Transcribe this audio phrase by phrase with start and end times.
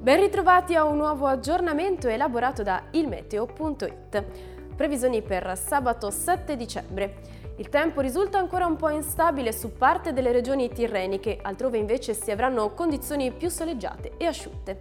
[0.00, 4.24] Ben ritrovati a un nuovo aggiornamento elaborato da ilmeteo.it.
[4.74, 7.16] Previsioni per sabato 7 dicembre.
[7.58, 12.30] Il tempo risulta ancora un po' instabile su parte delle regioni tirreniche, altrove invece si
[12.30, 14.78] avranno condizioni più soleggiate e asciutte.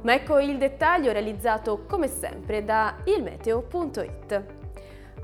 [0.00, 4.63] Ma ecco il dettaglio realizzato come sempre da ilmeteo.it.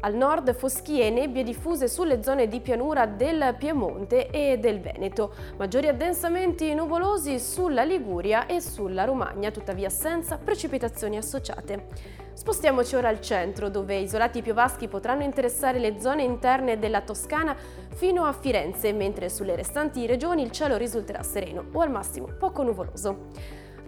[0.01, 5.35] Al nord foschie e nebbie diffuse sulle zone di pianura del Piemonte e del Veneto,
[5.59, 11.87] maggiori addensamenti nuvolosi sulla Liguria e sulla Romagna, tuttavia senza precipitazioni associate.
[12.33, 17.55] Spostiamoci ora al centro, dove isolati piovaschi potranno interessare le zone interne della Toscana
[17.95, 22.63] fino a Firenze, mentre sulle restanti regioni il cielo risulterà sereno o al massimo poco
[22.63, 23.29] nuvoloso.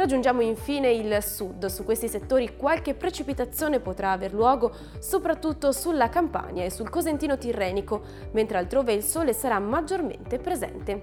[0.02, 1.66] Raggiungiamo infine il sud.
[1.66, 8.02] Su questi settori qualche precipitazione potrà aver luogo soprattutto sulla Campania e sul Cosentino Tirrenico,
[8.32, 11.02] mentre altrove il sole sarà maggiormente presente.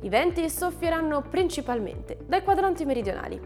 [0.00, 3.40] I venti soffieranno principalmente dai quadranti meridionali.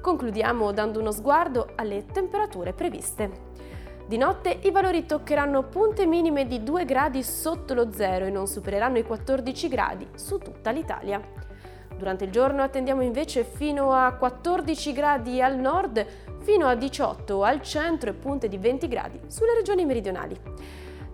[0.00, 3.50] Concludiamo dando uno sguardo alle temperature previste.
[4.06, 8.46] Di notte i valori toccheranno punte minime di 2 gradi sotto lo zero e non
[8.46, 11.50] supereranno i 14 gradi su tutta l'Italia.
[11.96, 16.04] Durante il giorno attendiamo invece fino a 14 gradi al nord,
[16.40, 20.38] fino a 18 al centro e punte di 20 gradi sulle regioni meridionali.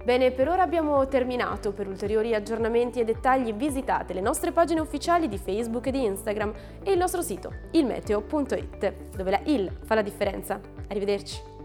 [0.04, 1.72] Bene, per ora abbiamo terminato.
[1.72, 6.52] Per ulteriori aggiornamenti e dettagli visitate le nostre pagine ufficiali di Facebook e di Instagram
[6.82, 10.58] e il nostro sito ilmeteo.it, dove la IL fa la differenza.
[10.88, 11.57] Arrivederci.